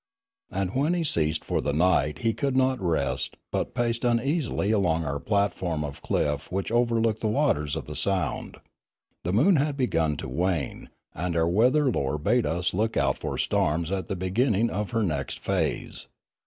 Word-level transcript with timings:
And 0.49 0.71
when 0.73 0.95
he 0.95 1.03
ceased 1.03 1.45
for 1.45 1.61
the 1.61 1.73
night 1.73 2.17
he 2.25 2.33
could 2.33 2.57
not 2.57 2.81
rest 2.81 3.37
but 3.51 3.75
paced 3.75 4.03
uneasily 4.03 4.71
along 4.71 5.05
our 5.05 5.19
platform 5.19 5.83
of 5.83 6.01
cliff 6.01 6.51
which 6.51 6.71
overlooked 6.71 7.21
the 7.21 7.27
waters 7.27 7.75
of 7.75 7.85
the 7.85 7.95
sound. 7.95 8.57
The 9.23 9.31
moon 9.31 9.57
had 9.57 9.77
begun 9.77 10.17
to 10.17 10.27
wane, 10.27 10.89
and 11.13 11.35
our 11.35 11.47
weather 11.47 11.91
lore 11.91 12.17
bade 12.17 12.47
us 12.47 12.73
look 12.73 12.97
out 12.97 13.19
for 13.19 13.37
storms 13.37 13.91
at 13.91 14.07
the 14.07 14.15
beginning 14.15 14.71
of 14.71 14.89
her 14.89 15.03
next 15.03 15.37
phase. 15.37 16.07